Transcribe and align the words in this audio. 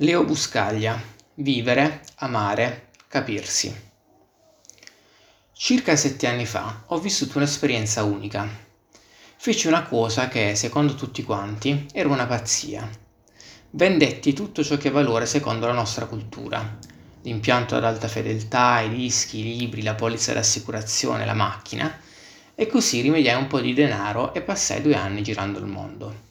Leo 0.00 0.22
Buscaglia. 0.22 0.96
Vivere, 1.34 2.02
amare, 2.18 2.90
capirsi. 3.08 3.74
Circa 5.52 5.96
sette 5.96 6.28
anni 6.28 6.46
fa 6.46 6.84
ho 6.86 7.00
vissuto 7.00 7.38
un'esperienza 7.38 8.04
unica. 8.04 8.48
Feci 9.36 9.66
una 9.66 9.82
cosa 9.82 10.28
che, 10.28 10.54
secondo 10.54 10.94
tutti 10.94 11.24
quanti, 11.24 11.88
era 11.92 12.10
una 12.10 12.26
pazzia. 12.26 12.88
Vendetti 13.70 14.32
tutto 14.34 14.62
ciò 14.62 14.76
che 14.76 14.86
è 14.86 14.92
valore 14.92 15.26
secondo 15.26 15.66
la 15.66 15.72
nostra 15.72 16.06
cultura. 16.06 16.78
L'impianto 17.22 17.74
ad 17.74 17.82
alta 17.82 18.06
fedeltà, 18.06 18.78
i 18.78 18.90
dischi, 18.90 19.40
i 19.40 19.58
libri, 19.58 19.82
la 19.82 19.96
polizza 19.96 20.32
d'assicurazione, 20.32 21.26
la 21.26 21.34
macchina, 21.34 21.92
e 22.54 22.68
così 22.68 23.00
rimediai 23.00 23.36
un 23.36 23.48
po' 23.48 23.58
di 23.58 23.74
denaro 23.74 24.32
e 24.32 24.42
passai 24.42 24.80
due 24.80 24.94
anni 24.94 25.24
girando 25.24 25.58
il 25.58 25.66
mondo. 25.66 26.26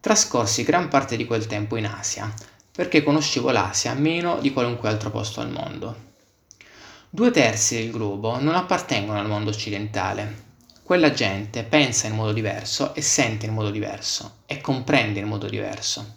Trascorsi 0.00 0.62
gran 0.62 0.88
parte 0.88 1.18
di 1.18 1.26
quel 1.26 1.46
tempo 1.46 1.76
in 1.76 1.84
Asia, 1.84 2.32
perché 2.80 3.02
conoscevo 3.02 3.50
l'Asia 3.50 3.92
meno 3.92 4.38
di 4.40 4.54
qualunque 4.54 4.88
altro 4.88 5.10
posto 5.10 5.42
al 5.42 5.50
mondo. 5.50 6.14
Due 7.10 7.30
terzi 7.30 7.74
del 7.74 7.90
globo 7.90 8.40
non 8.40 8.54
appartengono 8.54 9.20
al 9.20 9.28
mondo 9.28 9.50
occidentale. 9.50 10.44
Quella 10.82 11.12
gente 11.12 11.62
pensa 11.62 12.06
in 12.06 12.14
modo 12.14 12.32
diverso 12.32 12.94
e 12.94 13.02
sente 13.02 13.44
in 13.44 13.52
modo 13.52 13.68
diverso 13.68 14.36
e 14.46 14.62
comprende 14.62 15.20
in 15.20 15.26
modo 15.26 15.46
diverso. 15.46 16.14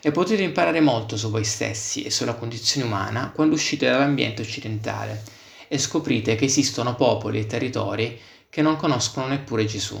E 0.00 0.12
potete 0.12 0.44
imparare 0.44 0.80
molto 0.80 1.16
su 1.16 1.28
voi 1.28 1.42
stessi 1.42 2.04
e 2.04 2.12
sulla 2.12 2.34
condizione 2.34 2.86
umana 2.86 3.32
quando 3.34 3.56
uscite 3.56 3.90
dall'ambiente 3.90 4.42
occidentale 4.42 5.24
e 5.66 5.76
scoprite 5.76 6.36
che 6.36 6.44
esistono 6.44 6.94
popoli 6.94 7.40
e 7.40 7.46
territori 7.46 8.16
che 8.48 8.62
non 8.62 8.76
conoscono 8.76 9.26
neppure 9.26 9.64
Gesù. 9.64 10.00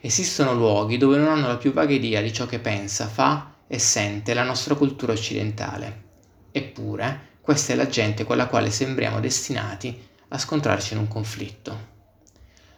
Esistono 0.00 0.54
luoghi 0.54 0.96
dove 0.96 1.18
non 1.18 1.28
hanno 1.28 1.48
la 1.48 1.58
più 1.58 1.74
vaga 1.74 1.92
idea 1.92 2.22
di 2.22 2.32
ciò 2.32 2.46
che 2.46 2.58
pensa, 2.58 3.06
fa 3.06 3.58
e 3.72 3.78
sente 3.78 4.34
la 4.34 4.42
nostra 4.42 4.74
cultura 4.74 5.12
occidentale. 5.12 6.08
Eppure, 6.50 7.38
questa 7.40 7.72
è 7.72 7.76
la 7.76 7.86
gente 7.86 8.24
con 8.24 8.36
la 8.36 8.48
quale 8.48 8.68
sembriamo 8.68 9.20
destinati 9.20 10.08
a 10.26 10.38
scontrarci 10.38 10.94
in 10.94 10.98
un 10.98 11.06
conflitto. 11.06 11.88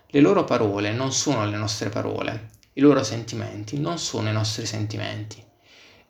Le 0.08 0.20
loro 0.20 0.44
parole 0.44 0.92
non 0.92 1.10
sono 1.10 1.46
le 1.46 1.56
nostre 1.56 1.88
parole, 1.88 2.50
i 2.74 2.82
loro 2.82 3.02
sentimenti 3.02 3.80
non 3.80 3.98
sono 3.98 4.28
i 4.28 4.32
nostri 4.32 4.66
sentimenti. 4.66 5.42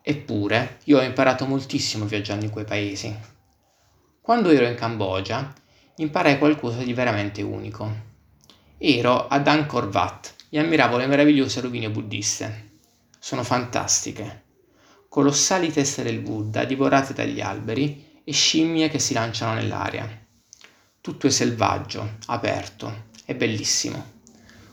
Eppure 0.01 0.79
io 0.83 0.99
ho 0.99 1.01
imparato 1.01 1.45
moltissimo 1.45 2.03
viaggiando 2.03 2.43
in 2.43 2.51
quei 2.51 2.65
paesi. 2.65 3.17
Quando 4.19 4.49
ero 4.49 4.67
in 4.67 4.75
Cambogia 4.75 5.53
imparai 5.95 6.37
qualcosa 6.37 6.83
di 6.83 6.91
veramente 6.91 7.41
unico. 7.41 8.11
Ero 8.77 9.27
ad 9.27 9.47
Angkor 9.47 9.87
Wat 9.93 10.33
e 10.49 10.59
ammiravo 10.59 10.97
le 10.97 11.07
meravigliose 11.07 11.61
rovine 11.61 11.89
buddiste. 11.89 12.71
Sono 13.17 13.43
fantastiche. 13.43 14.41
Colossali 15.13 15.71
teste 15.71 16.01
del 16.01 16.21
Buddha 16.21 16.63
divorate 16.63 17.13
dagli 17.13 17.39
alberi 17.39 18.21
e 18.23 18.31
scimmie 18.31 18.89
che 18.89 18.97
si 18.97 19.13
lanciano 19.13 19.53
nell'aria. 19.53 20.09
Tutto 21.01 21.27
è 21.27 21.29
selvaggio, 21.29 22.13
aperto 22.25 23.09
e 23.23 23.35
bellissimo. 23.35 24.03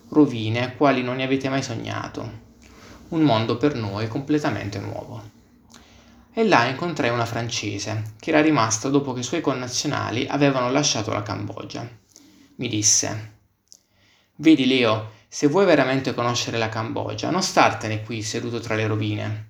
Rovine 0.08 0.76
quali 0.76 1.02
non 1.02 1.16
ne 1.16 1.24
avete 1.24 1.50
mai 1.50 1.62
sognato. 1.62 2.22
Un 3.08 3.20
mondo 3.20 3.58
per 3.58 3.74
noi 3.74 4.08
completamente 4.08 4.78
nuovo. 4.78 5.22
E 6.32 6.48
là 6.48 6.64
incontrai 6.64 7.10
una 7.10 7.26
francese 7.26 8.14
che 8.18 8.30
era 8.30 8.40
rimasta 8.40 8.88
dopo 8.88 9.12
che 9.12 9.20
i 9.20 9.24
suoi 9.24 9.42
connazionali 9.42 10.26
avevano 10.26 10.70
lasciato 10.70 11.12
la 11.12 11.22
Cambogia. 11.22 11.86
Mi 12.54 12.68
disse 12.68 13.32
Vedi 14.36 14.66
Leo, 14.66 15.10
se 15.28 15.48
vuoi 15.48 15.66
veramente 15.66 16.14
conoscere 16.14 16.56
la 16.56 16.70
Cambogia, 16.70 17.28
non 17.28 17.42
startene 17.42 18.02
qui 18.04 18.22
seduto 18.22 18.58
tra 18.58 18.74
le 18.74 18.86
rovine. 18.86 19.49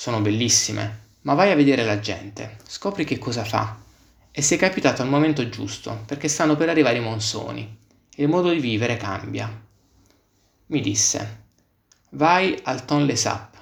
Sono 0.00 0.22
bellissime, 0.22 1.08
ma 1.20 1.34
vai 1.34 1.50
a 1.50 1.54
vedere 1.54 1.84
la 1.84 2.00
gente, 2.00 2.56
scopri 2.66 3.04
che 3.04 3.18
cosa 3.18 3.44
fa. 3.44 3.76
E 4.30 4.40
sei 4.40 4.56
capitato 4.56 5.02
al 5.02 5.10
momento 5.10 5.46
giusto, 5.50 6.04
perché 6.06 6.26
stanno 6.26 6.56
per 6.56 6.70
arrivare 6.70 6.96
i 6.96 7.02
monsoni 7.02 7.78
e 8.16 8.22
il 8.22 8.30
modo 8.30 8.50
di 8.50 8.60
vivere 8.60 8.96
cambia. 8.96 9.62
Mi 10.68 10.80
disse, 10.80 11.42
vai 12.12 12.58
al 12.62 12.86
Tonle 12.86 13.14
Sap, 13.14 13.54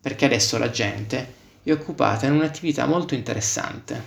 perché 0.00 0.24
adesso 0.24 0.56
la 0.56 0.70
gente 0.70 1.34
è 1.62 1.70
occupata 1.70 2.24
in 2.24 2.32
un'attività 2.32 2.86
molto 2.86 3.12
interessante. 3.12 4.02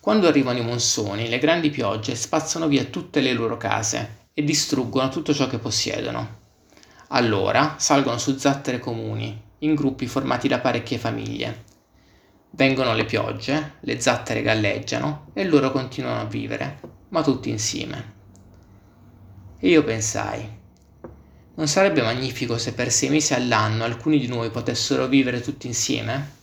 Quando 0.00 0.26
arrivano 0.26 0.58
i 0.58 0.64
monsoni, 0.64 1.28
le 1.28 1.38
grandi 1.38 1.70
piogge 1.70 2.16
spazzano 2.16 2.66
via 2.66 2.82
tutte 2.86 3.20
le 3.20 3.34
loro 3.34 3.56
case 3.56 4.26
e 4.34 4.42
distruggono 4.42 5.08
tutto 5.10 5.32
ciò 5.32 5.46
che 5.46 5.58
possiedono. 5.58 6.40
Allora 7.10 7.76
salgono 7.78 8.18
su 8.18 8.36
zattere 8.36 8.80
comuni, 8.80 9.50
in 9.62 9.74
gruppi 9.74 10.06
formati 10.06 10.48
da 10.48 10.58
parecchie 10.58 10.98
famiglie. 10.98 11.64
Vengono 12.50 12.94
le 12.94 13.04
piogge, 13.04 13.74
le 13.80 14.00
zattere 14.00 14.42
galleggiano 14.42 15.30
e 15.32 15.44
loro 15.44 15.70
continuano 15.70 16.20
a 16.20 16.26
vivere, 16.26 16.80
ma 17.10 17.22
tutti 17.22 17.48
insieme. 17.48 18.20
E 19.58 19.68
io 19.68 19.84
pensai, 19.84 20.46
non 21.54 21.68
sarebbe 21.68 22.02
magnifico 22.02 22.58
se 22.58 22.74
per 22.74 22.90
sei 22.90 23.10
mesi 23.10 23.34
all'anno 23.34 23.84
alcuni 23.84 24.18
di 24.18 24.26
noi 24.26 24.50
potessero 24.50 25.06
vivere 25.06 25.40
tutti 25.40 25.68
insieme? 25.68 26.40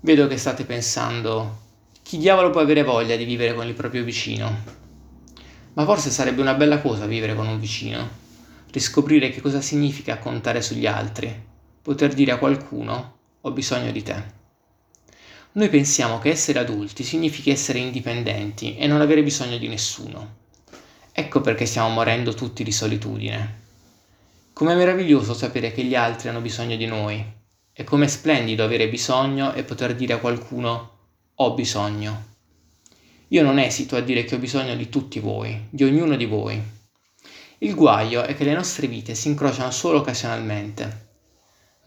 Vedo 0.00 0.26
che 0.26 0.38
state 0.38 0.64
pensando, 0.64 1.66
chi 2.02 2.16
diavolo 2.16 2.50
può 2.50 2.62
avere 2.62 2.84
voglia 2.84 3.16
di 3.16 3.24
vivere 3.24 3.54
con 3.54 3.66
il 3.66 3.74
proprio 3.74 4.02
vicino? 4.02 4.76
Ma 5.74 5.84
forse 5.84 6.08
sarebbe 6.10 6.40
una 6.40 6.54
bella 6.54 6.80
cosa 6.80 7.04
vivere 7.04 7.34
con 7.34 7.46
un 7.46 7.60
vicino, 7.60 8.08
riscoprire 8.70 9.30
che 9.30 9.42
cosa 9.42 9.60
significa 9.60 10.18
contare 10.18 10.62
sugli 10.62 10.86
altri, 10.86 11.46
poter 11.88 12.12
dire 12.12 12.32
a 12.32 12.36
qualcuno 12.36 13.16
ho 13.40 13.50
bisogno 13.50 13.90
di 13.90 14.02
te. 14.02 14.22
Noi 15.52 15.70
pensiamo 15.70 16.18
che 16.18 16.28
essere 16.28 16.58
adulti 16.58 17.02
significhi 17.02 17.48
essere 17.48 17.78
indipendenti 17.78 18.76
e 18.76 18.86
non 18.86 19.00
avere 19.00 19.22
bisogno 19.22 19.56
di 19.56 19.68
nessuno. 19.68 20.36
Ecco 21.10 21.40
perché 21.40 21.64
stiamo 21.64 21.88
morendo 21.88 22.34
tutti 22.34 22.62
di 22.62 22.72
solitudine. 22.72 23.60
Com'è 24.52 24.74
meraviglioso 24.74 25.32
sapere 25.32 25.72
che 25.72 25.82
gli 25.82 25.94
altri 25.94 26.28
hanno 26.28 26.42
bisogno 26.42 26.76
di 26.76 26.84
noi 26.84 27.24
e 27.72 27.84
com'è 27.84 28.06
splendido 28.06 28.64
avere 28.64 28.90
bisogno 28.90 29.54
e 29.54 29.64
poter 29.64 29.94
dire 29.94 30.12
a 30.12 30.18
qualcuno 30.18 30.90
ho 31.36 31.54
bisogno. 31.54 32.34
Io 33.28 33.42
non 33.42 33.58
esito 33.58 33.96
a 33.96 34.00
dire 34.00 34.24
che 34.24 34.34
ho 34.34 34.38
bisogno 34.38 34.76
di 34.76 34.90
tutti 34.90 35.20
voi, 35.20 35.68
di 35.70 35.84
ognuno 35.84 36.16
di 36.16 36.26
voi. 36.26 36.62
Il 37.60 37.74
guaio 37.74 38.24
è 38.24 38.36
che 38.36 38.44
le 38.44 38.52
nostre 38.52 38.88
vite 38.88 39.14
si 39.14 39.28
incrociano 39.28 39.70
solo 39.70 40.00
occasionalmente, 40.00 41.06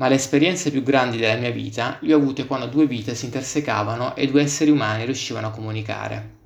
ma 0.01 0.07
le 0.07 0.15
esperienze 0.15 0.71
più 0.71 0.81
grandi 0.81 1.17
della 1.17 1.39
mia 1.39 1.51
vita 1.51 1.99
le 2.01 2.15
ho 2.15 2.17
avute 2.17 2.47
quando 2.47 2.65
due 2.65 2.87
vite 2.87 3.13
si 3.13 3.25
intersecavano 3.25 4.15
e 4.15 4.25
due 4.25 4.41
esseri 4.41 4.71
umani 4.71 5.05
riuscivano 5.05 5.45
a 5.45 5.51
comunicare. 5.51 6.39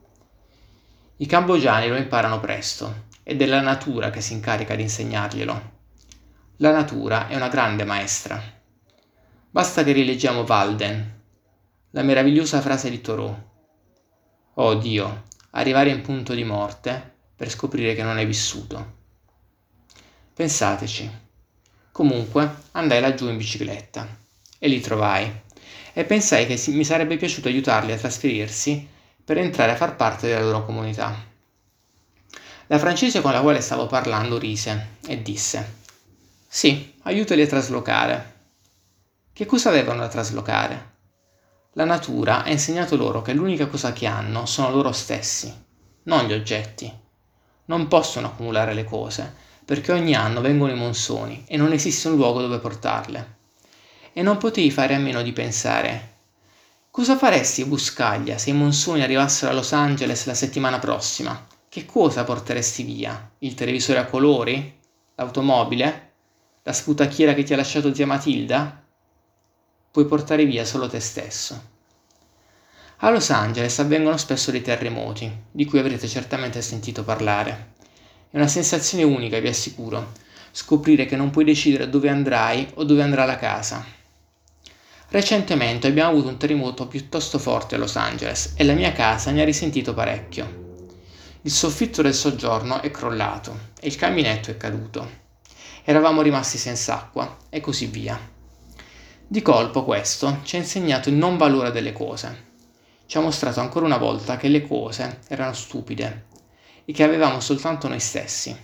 I 1.16 1.26
cambogiani 1.26 1.88
lo 1.88 1.96
imparano 1.96 2.42
presto, 2.42 3.06
ed 3.24 3.42
è 3.42 3.46
la 3.46 3.62
natura 3.62 4.10
che 4.10 4.20
si 4.20 4.34
incarica 4.34 4.76
di 4.76 4.82
insegnarglielo. 4.82 5.72
La 6.58 6.72
natura 6.74 7.30
è 7.30 7.38
una 7.38 7.48
grande 7.48 7.86
maestra. 7.86 8.44
Basta 9.50 9.86
che 9.86 9.94
rileggiamo 9.94 10.42
Walden, 10.42 11.22
la 11.92 12.04
meravigliosa 12.04 12.60
frase 12.60 12.90
di 12.90 13.00
Thoreau 13.00 13.54
Oh 14.56 14.74
Dio, 14.76 15.24
arrivare 15.52 15.92
in 15.92 16.02
punto 16.02 16.34
di 16.34 16.44
morte 16.44 17.14
per 17.34 17.50
scoprire 17.50 17.96
che 17.96 18.04
non 18.04 18.18
hai 18.18 18.26
vissuto. 18.26 18.96
Pensateci. 20.34 21.25
Comunque 21.96 22.64
andai 22.74 23.00
laggiù 23.00 23.30
in 23.30 23.38
bicicletta 23.38 24.06
e 24.60 24.68
li 24.68 24.82
trovai 24.82 25.32
e 25.94 26.04
pensai 26.04 26.46
che 26.46 26.62
mi 26.74 26.84
sarebbe 26.84 27.16
piaciuto 27.16 27.48
aiutarli 27.48 27.94
a 27.94 27.98
trasferirsi 27.98 28.86
per 29.24 29.38
entrare 29.38 29.72
a 29.72 29.76
far 29.78 29.96
parte 29.96 30.28
della 30.28 30.42
loro 30.42 30.66
comunità. 30.66 31.16
La 32.68 32.80
francese 32.80 33.22
con 33.22 33.32
la 33.32 33.40
quale 33.40 33.62
stavo 33.62 33.88
parlando 33.88 34.38
rise 34.38 34.98
e 35.08 35.22
disse 35.22 35.76
Sì, 36.46 36.96
aiutali 37.04 37.44
a 37.44 37.48
traslocare. 37.48 38.34
Che 39.32 39.46
cosa 39.46 39.70
avevano 39.70 40.02
da 40.02 40.10
traslocare? 40.10 40.92
La 41.76 41.86
natura 41.86 42.44
ha 42.44 42.50
insegnato 42.50 42.98
loro 42.98 43.22
che 43.22 43.32
l'unica 43.32 43.68
cosa 43.68 43.94
che 43.94 44.06
hanno 44.06 44.46
sono 44.46 44.70
loro 44.70 44.92
stessi, 44.92 45.50
non 46.04 46.26
gli 46.26 46.34
oggetti. 46.34 46.92
Non 47.68 47.88
possono 47.88 48.28
accumulare 48.28 48.74
le 48.74 48.84
cose, 48.84 49.44
perché 49.66 49.92
ogni 49.92 50.14
anno 50.14 50.40
vengono 50.40 50.72
i 50.72 50.78
monsoni 50.78 51.44
e 51.48 51.58
non 51.58 51.74
esiste 51.74 52.08
un 52.08 52.16
luogo 52.16 52.42
dove 52.42 52.60
portarle. 52.60 53.34
E 54.14 54.22
non 54.22 54.38
potevi 54.38 54.72
fare 54.72 54.96
a 54.96 55.00
meno 55.00 55.22
di 55.22 55.34
pensare, 55.34 56.14
cosa 56.90 57.18
faresti 57.18 57.66
Buscaglia 57.66 58.38
se 58.38 58.52
i 58.52 58.54
monsoni 58.54 59.02
arrivassero 59.02 59.52
a 59.52 59.56
Los 59.56 59.74
Angeles 59.74 60.26
la 60.26 60.34
settimana 60.34 60.80
prossima? 60.80 61.48
Che 61.68 61.86
cosa 61.86 62.24
porteresti 62.24 62.84
via? 62.84 63.32
Il 63.40 63.56
televisore 63.56 64.00
a 64.00 64.06
colori? 64.06 64.80
L'automobile? 65.16 66.12
La 66.64 66.72
sputacchiera 66.72 67.34
che 67.34 67.44
ti 67.44 67.54
ha 67.54 67.58
lasciato 67.58 67.94
zia 67.94 68.06
Matilda? 68.06 68.84
puoi 69.96 70.08
portare 70.08 70.44
via 70.44 70.66
solo 70.66 70.90
te 70.90 71.00
stesso. 71.00 71.70
A 72.98 73.10
Los 73.10 73.30
Angeles 73.30 73.80
avvengono 73.80 74.18
spesso 74.18 74.52
dei 74.52 74.62
terremoti, 74.62 75.32
di 75.50 75.64
cui 75.64 75.80
avrete 75.80 76.06
certamente 76.06 76.62
sentito 76.62 77.06
parlare. 77.06 77.75
È 78.36 78.38
una 78.38 78.50
sensazione 78.50 79.06
unica, 79.06 79.40
vi 79.40 79.48
assicuro, 79.48 80.12
scoprire 80.52 81.06
che 81.06 81.16
non 81.16 81.30
puoi 81.30 81.46
decidere 81.46 81.90
dove 81.90 82.10
andrai 82.10 82.70
o 82.74 82.84
dove 82.84 83.02
andrà 83.02 83.24
la 83.24 83.38
casa. 83.38 83.86
Recentemente 85.08 85.88
abbiamo 85.88 86.10
avuto 86.10 86.28
un 86.28 86.38
terremoto 86.38 86.86
piuttosto 86.86 87.40
forte 87.40 87.76
a 87.76 87.78
Los 87.78 87.96
Angeles 87.96 88.56
e 88.58 88.66
la 88.66 88.74
mia 88.74 88.92
casa 88.92 89.32
ne 89.32 89.42
ha 89.42 89.46
risentito 89.46 89.94
parecchio. 89.94 90.90
Il 91.44 91.52
soffitto 91.52 92.02
del 92.02 92.14
soggiorno 92.14 92.82
è 92.82 92.92
crollato 92.92 93.70
e 93.80 93.88
il 93.88 93.96
caminetto 93.96 94.52
è 94.52 94.58
caduto. 94.58 95.10
Eravamo 95.86 96.22
rimasti 96.22 96.58
senza 96.58 96.96
acqua 96.96 97.38
e 97.48 97.62
così 97.62 97.86
via. 97.86 98.20
Di 99.26 99.42
colpo 99.42 99.86
questo 99.86 100.40
ci 100.44 100.58
ha 100.58 100.60
insegnato 100.60 101.08
il 101.08 101.16
non 101.16 101.38
valore 101.38 101.72
delle 101.72 101.94
cose. 101.94 102.48
Ci 103.06 103.16
ha 103.16 103.22
mostrato 103.22 103.62
ancora 103.62 103.86
una 103.86 103.96
volta 103.96 104.36
che 104.36 104.50
le 104.50 104.68
cose 104.68 105.22
erano 105.30 105.54
stupide 105.54 106.34
e 106.86 106.94
che 106.94 107.04
avevamo 107.04 107.40
soltanto 107.40 107.88
noi 107.88 108.00
stessi. 108.00 108.56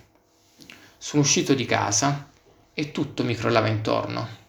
Sono 0.97 1.23
uscito 1.23 1.53
di 1.53 1.65
casa 1.65 2.29
e 2.73 2.91
tutto 2.91 3.23
mi 3.23 3.35
crollava 3.35 3.67
intorno. 3.67 4.39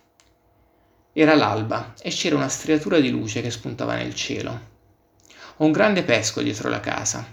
Era 1.13 1.35
l'alba 1.35 1.95
e 2.01 2.11
c'era 2.11 2.37
una 2.37 2.49
striatura 2.49 2.99
di 2.99 3.11
luce 3.11 3.41
che 3.41 3.51
spuntava 3.51 3.95
nel 3.95 4.15
cielo. 4.15 4.71
Ho 5.57 5.65
un 5.65 5.73
grande 5.73 6.03
pesco 6.03 6.43
dietro 6.43 6.69
la 6.69 6.81
casa. 6.81 7.27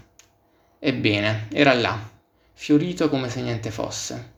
Ebbene, 0.80 1.48
era 1.52 1.74
là, 1.74 1.98
fiorito 2.54 3.10
come 3.10 3.30
se 3.30 3.42
niente 3.42 3.72
fosse. 3.72 4.38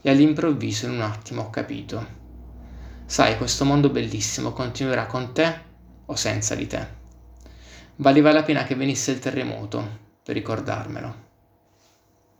E 0.00 0.10
all'improvviso, 0.10 0.86
in 0.86 0.92
un 0.92 1.02
attimo, 1.02 1.42
ho 1.42 1.50
capito. 1.50 2.16
Sai, 3.04 3.36
questo 3.36 3.64
mondo 3.64 3.90
bellissimo 3.90 4.52
continuerà 4.52 5.06
con 5.06 5.32
te 5.32 5.60
o 6.06 6.14
senza 6.14 6.54
di 6.54 6.66
te. 6.66 6.96
Valeva 7.96 8.32
la 8.32 8.42
pena 8.42 8.64
che 8.64 8.74
venisse 8.74 9.10
il 9.10 9.18
terremoto 9.18 10.06
ricordarmelo. 10.32 11.27